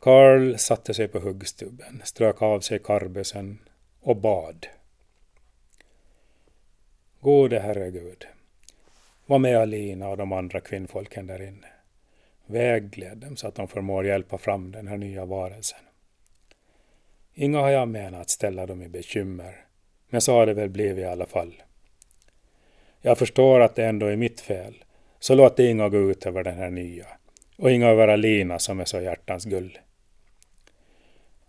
[0.00, 3.58] Karl satte sig på huggstubben, strök av sig karbusen
[4.00, 4.66] och bad.
[7.20, 8.26] Gode Herre Gud,
[9.26, 11.66] var med Alina och de andra kvinnfolken där inne.
[12.46, 15.78] Vägled dem så att de förmår hjälpa fram den här nya varelsen.
[17.34, 19.64] Inga har jag menat att ställa dem i bekymmer,
[20.08, 21.62] men så har det väl blivit i alla fall.
[23.00, 24.84] Jag förstår att det ändå är mitt fel,
[25.18, 27.06] så låt det inga gå ut över den här nya,
[27.56, 29.78] och inga över Alina som är så hjärtans gull.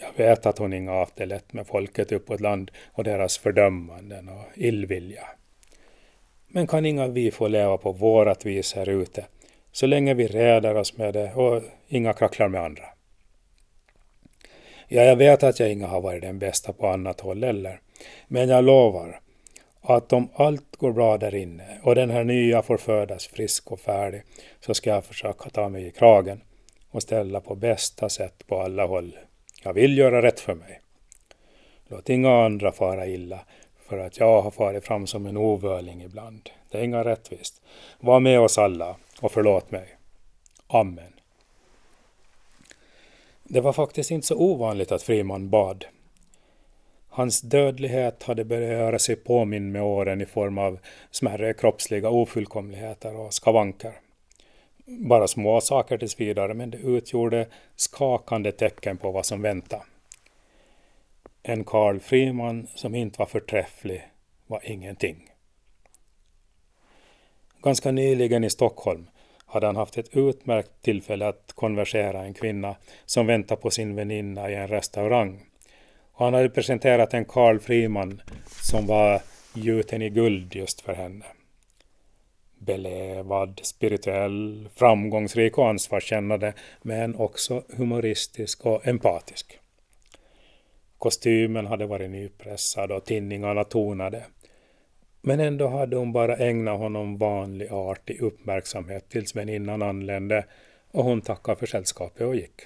[0.00, 4.28] Jag vet att hon inga haft det lätt med folket uppåt land och deras fördömanden
[4.28, 5.28] och illvilja.
[6.48, 9.26] Men kan inga vi få leva på vårat vis här ute,
[9.72, 12.84] så länge vi räddar oss med det och inga kracklar med andra?
[14.88, 17.80] Ja, jag vet att jag inga har varit den bästa på annat håll heller,
[18.28, 19.20] men jag lovar
[19.80, 23.80] att om allt går bra där inne och den här nya får födas frisk och
[23.80, 24.22] färdig
[24.60, 26.40] så ska jag försöka ta mig i kragen
[26.90, 29.16] och ställa på bästa sätt på alla håll.
[29.62, 30.80] Jag vill göra rätt för mig.
[31.88, 33.40] Låt inga andra fara illa
[33.88, 36.50] för att jag har farit fram som en ovörling ibland.
[36.70, 37.62] Det är inga rättvist.
[38.00, 39.96] Var med oss alla och förlåt mig.
[40.66, 41.12] Amen.
[43.44, 45.84] Det var faktiskt inte så ovanligt att Friman bad.
[47.08, 50.78] Hans dödlighet hade börjat göra sig påminn med åren i form av
[51.10, 53.92] smärre kroppsliga ofullkomligheter och skavanker.
[54.90, 59.82] Bara små saker tills vidare, men det utgjorde skakande tecken på vad som väntade.
[61.42, 64.08] En Karl Friman som inte var förträfflig
[64.46, 65.30] var ingenting.
[67.62, 69.06] Ganska nyligen i Stockholm
[69.46, 74.50] hade han haft ett utmärkt tillfälle att konversera en kvinna som väntade på sin väninna
[74.50, 75.40] i en restaurang.
[76.12, 78.22] Och han hade presenterat en Karl Friman
[78.62, 79.22] som var
[79.54, 81.24] gjuten i guld just för henne.
[82.58, 89.58] Belevad, spirituell, framgångsrik och ansvarskännande men också humoristisk och empatisk.
[90.98, 94.24] Kostymen hade varit nypressad och tinningarna tonade.
[95.20, 100.44] Men ändå hade hon bara ägnat honom vanlig artig uppmärksamhet tills väninnan anlände
[100.90, 102.60] och hon tackade för sällskapet och gick.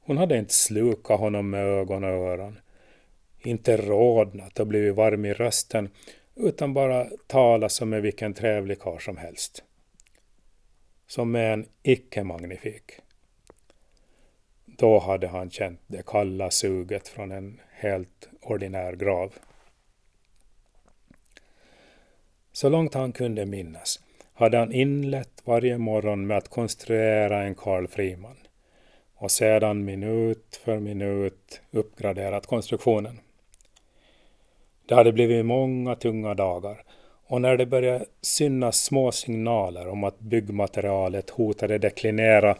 [0.00, 2.58] Hon hade inte slukat honom med ögon och öron,
[3.38, 5.90] inte rodnat och blivit varm i rösten,
[6.34, 9.64] utan bara tala som med vilken trevlig karl som helst.
[11.06, 12.92] Som med en icke-magnifik.
[14.64, 19.34] Då hade han känt det kalla suget från en helt ordinär grav.
[22.52, 24.00] Så långt han kunde minnas
[24.34, 28.36] hade han inlett varje morgon med att konstruera en Karl Friman
[29.14, 33.20] och sedan minut för minut uppgraderat konstruktionen.
[34.92, 36.84] Det hade blivit många tunga dagar
[37.26, 42.56] och när det började synas små signaler om att byggmaterialet hotade deklinera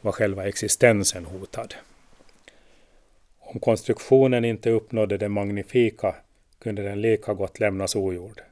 [0.00, 1.74] var själva existensen hotad.
[3.38, 6.14] Om konstruktionen inte uppnådde det magnifika
[6.58, 8.42] kunde den lika gott lämnas ogjord.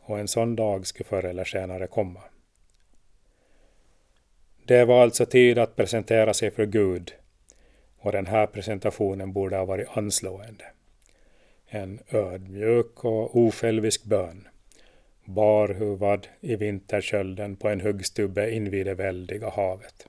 [0.00, 2.20] Och en sån dag skulle förr eller senare komma.
[4.64, 7.12] Det var alltså tid att presentera sig för Gud
[7.98, 10.64] och den här presentationen borde ha varit anslående.
[11.72, 14.48] En ödmjuk och osjälvisk bön,
[15.24, 20.08] barhuvad i vinterkölden på en huggstubbe invid det väldiga havet.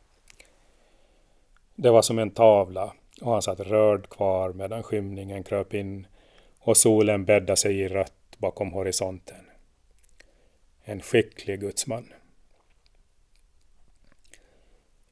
[1.75, 6.07] Det var som en tavla och han satt rörd kvar medan skymningen kröp in
[6.59, 9.45] och solen bäddade sig i rött bakom horisonten.
[10.83, 12.13] En skicklig gudsman.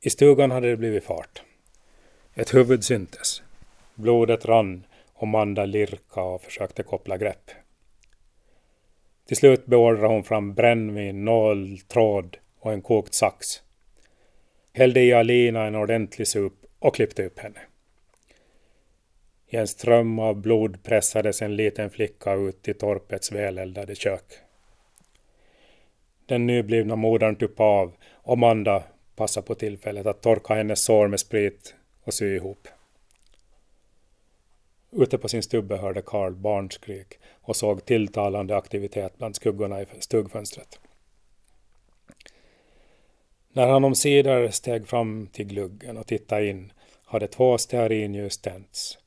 [0.02, 1.44] I stugan hade det blivit fart.
[2.34, 3.42] Ett huvud syntes.
[3.96, 4.84] Blodet rann
[5.19, 7.52] och Manda lirka och försökte koppla grepp.
[9.28, 13.47] Till slut beordrade hon fram brännvin, nål, tråd och en kokt sax.
[14.74, 17.59] Hällde i Alina en ordentlig sup och klippte upp henne.
[19.47, 24.25] I en ström av blod pressades en liten flicka ut i torpets väleldade kök.
[26.25, 28.84] Den nyblivna modern tuppade av och Manda
[29.16, 32.68] passade på tillfället att torka hennes sår med sprit och sy ihop.
[34.91, 40.80] Ute på sin stubbe hörde Karl barnskrik och såg tilltalande aktivitet bland skuggorna i stugfönstret.
[43.53, 48.97] När han omsider steg fram till gluggen och tittade in hade två stearinljus tänts.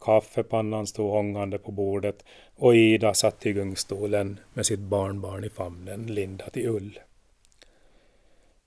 [0.00, 6.06] Kaffepannan stod ångande på bordet och Ida satt i gungstolen med sitt barnbarn i famnen
[6.06, 6.98] lindat i ull.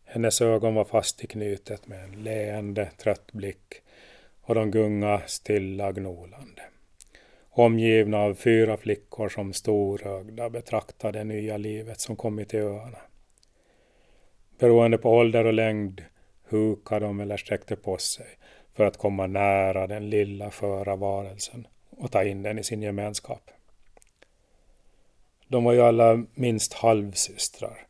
[0.05, 3.81] Hennes ögon var fast i knytet med en leende, trött blick
[4.41, 6.61] och de gunga stilla gnolande.
[7.49, 12.97] Omgivna av fyra flickor som storögda betraktade det nya livet som kommit till öarna.
[14.59, 16.03] Beroende på ålder och längd
[16.49, 18.27] hukade de eller sträckte på sig
[18.73, 23.51] för att komma nära den lilla sköra varelsen och ta in den i sin gemenskap.
[25.47, 27.87] De var ju alla minst halvsystrar,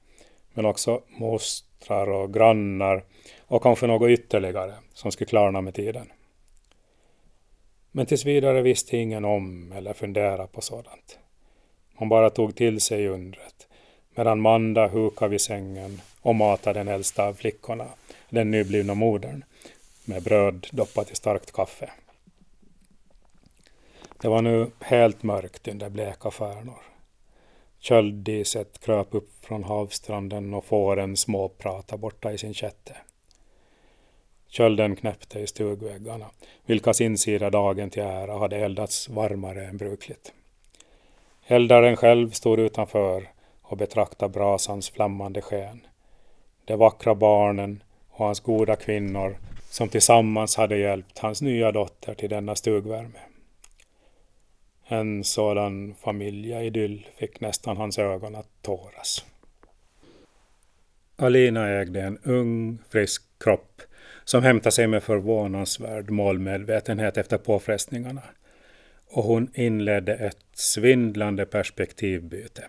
[0.53, 3.03] men också mostrar och grannar
[3.39, 6.11] och kanske något ytterligare som skulle klarna med tiden.
[7.91, 11.19] Men tills vidare visste ingen om eller fundera på sådant.
[11.99, 13.67] Man bara tog till sig undret,
[14.15, 17.87] medan Manda hukade vid sängen och matade den äldsta av flickorna,
[18.29, 19.43] den nyblivna modern,
[20.05, 21.89] med bröd doppat i starkt kaffe.
[24.21, 26.81] Det var nu helt mörkt under bleka stjärnor.
[27.79, 32.97] Kölddiset kröp upp från havstranden och fåren småprata borta i sin kätte.
[34.51, 36.25] Kölden knäppte i stugväggarna,
[36.65, 40.33] vilkas insida dagen till ära hade eldats varmare än brukligt.
[41.45, 43.29] Eldaren själv stod utanför
[43.61, 45.81] och betraktade brasans flammande sken.
[46.65, 49.37] De vackra barnen och hans goda kvinnor
[49.69, 53.19] som tillsammans hade hjälpt hans nya dotter till denna stugvärme.
[54.85, 59.25] En sådan familjeidyll fick nästan hans ögon att tåras.
[61.15, 63.81] Alina ägde en ung, frisk kropp
[64.23, 68.21] som hämtade sig med förvånansvärd målmedvetenhet efter påfrestningarna.
[69.07, 72.63] Och hon inledde ett svindlande perspektivbyte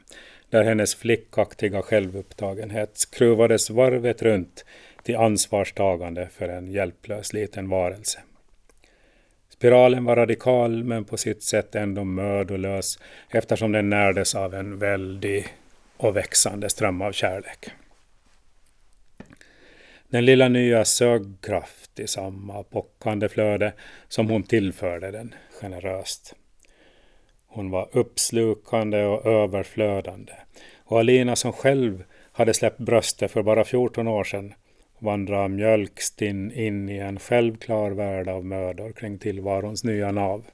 [0.50, 4.64] där hennes flickaktiga självupptagenhet skruvades varvet runt
[5.02, 8.20] till ansvarstagande för en hjälplös liten varelse.
[9.49, 12.99] Spiralen var radikal men på sitt sätt ändå mödolös
[13.31, 15.46] eftersom den närdes av en väldig
[15.96, 17.70] och växande ström av kärlek.
[20.12, 23.73] Den lilla nya sög kraft i samma pockande flöde
[24.09, 26.35] som hon tillförde den generöst.
[27.47, 30.32] Hon var uppslukande och överflödande
[30.85, 34.55] och Alina som själv hade släppt bröstet för bara 14 år sedan
[34.99, 40.44] vandrar mjölkstinn in i en självklar värld av mödor kring tillvarons nya nav.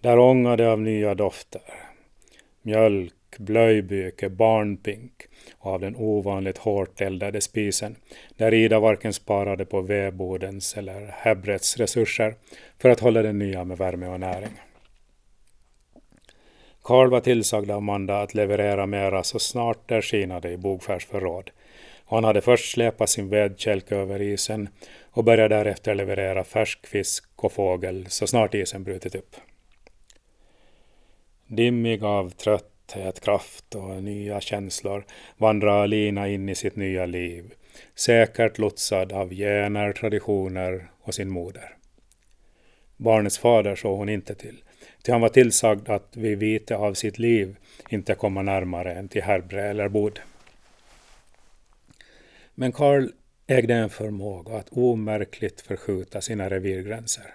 [0.00, 1.62] Där ångade av nya dofter.
[2.62, 5.12] Mjölk, blöjbyke, barnpink
[5.58, 7.96] och av den ovanligt hårt eldade spisen
[8.36, 12.34] där Ida varken sparade på vedbodens eller häbrets resurser
[12.78, 14.60] för att hålla den nya med värme och näring.
[16.82, 21.50] Karl var tillsagd av Amanda att leverera mera så snart det skinade i Bogskärs förråd
[22.10, 24.68] han hade först släpat sin vedkälke över isen
[25.10, 29.36] och började därefter leverera färsk fisk och fågel så snart isen brutit upp.
[31.46, 35.04] Dimmig av trött trötthet, kraft och nya känslor
[35.36, 37.54] vandrar Alina in i sitt nya liv,
[37.94, 41.76] säkert lotsad av gener, traditioner och sin moder.
[42.96, 44.62] Barnets fader såg hon inte till,
[45.02, 47.56] ty han var tillsagd att vid vite av sitt liv
[47.90, 50.20] inte komma närmare än till Herbre eller Bod.
[52.54, 53.08] Men Karl
[53.46, 57.34] ägde en förmåga att omärkligt förskjuta sina revirgränser.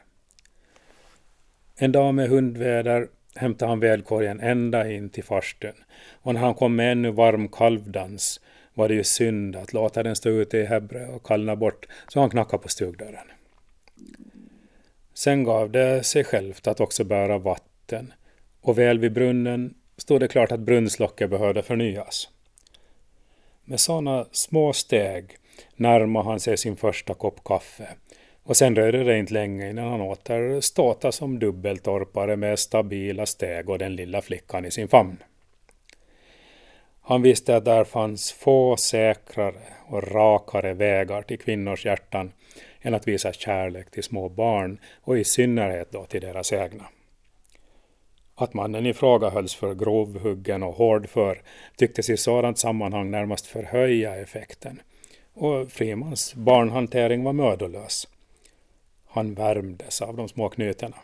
[1.76, 5.84] En dag med hundväder hämtade han vedkorgen ända in till farstun
[6.22, 8.42] och när han kom med ännu varm kalvdans
[8.74, 12.20] var det ju synd att låta den stå ute i Hebre och kallna bort så
[12.20, 13.28] han knackade på stugdörren.
[15.14, 18.14] Sen gav det sig självt att också bära vatten
[18.62, 22.30] och väl vid brunnen stod det klart att brunnslocket behövde förnyas.
[23.66, 25.38] Med sådana små steg
[25.76, 27.88] närmade han sig sin första kopp kaffe.
[28.44, 33.70] Och sen dröjde det inte länge innan han åter ståta som dubbeltorpare med stabila steg
[33.70, 35.18] och den lilla flickan i sin famn.
[37.02, 42.32] Han visste att där fanns få säkrare och rakare vägar till kvinnors hjärtan
[42.82, 46.84] än att visa kärlek till små barn och i synnerhet då till deras egna.
[48.36, 51.42] Att mannen i fråga hölls för grovhuggen och hårdför
[51.76, 54.82] tycktes i sådant sammanhang närmast förhöja effekten.
[55.34, 58.08] Och Frimans barnhantering var mödolös.
[59.14, 60.96] Han värmdes av de små knytena.